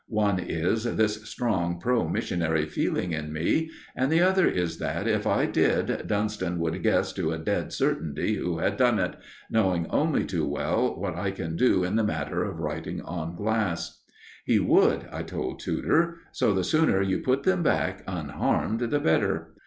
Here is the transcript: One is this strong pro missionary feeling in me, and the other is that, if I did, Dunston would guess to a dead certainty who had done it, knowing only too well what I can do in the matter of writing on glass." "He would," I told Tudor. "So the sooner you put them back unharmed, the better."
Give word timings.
One 0.07 0.39
is 0.39 0.85
this 0.85 1.29
strong 1.29 1.79
pro 1.79 2.09
missionary 2.09 2.65
feeling 2.65 3.11
in 3.11 3.31
me, 3.31 3.69
and 3.95 4.11
the 4.11 4.21
other 4.23 4.47
is 4.47 4.79
that, 4.79 5.07
if 5.07 5.27
I 5.27 5.45
did, 5.45 6.07
Dunston 6.07 6.57
would 6.57 6.81
guess 6.81 7.13
to 7.13 7.31
a 7.31 7.37
dead 7.37 7.71
certainty 7.71 8.33
who 8.37 8.57
had 8.57 8.77
done 8.77 8.97
it, 8.97 9.15
knowing 9.51 9.85
only 9.91 10.25
too 10.25 10.47
well 10.49 10.99
what 10.99 11.15
I 11.15 11.29
can 11.29 11.55
do 11.55 11.83
in 11.83 11.97
the 11.97 12.03
matter 12.03 12.43
of 12.43 12.57
writing 12.59 12.99
on 13.01 13.35
glass." 13.35 14.01
"He 14.43 14.57
would," 14.57 15.05
I 15.11 15.21
told 15.21 15.59
Tudor. 15.59 16.15
"So 16.31 16.51
the 16.51 16.63
sooner 16.63 17.03
you 17.03 17.19
put 17.19 17.43
them 17.43 17.61
back 17.61 18.01
unharmed, 18.07 18.79
the 18.89 18.99
better." 18.99 19.53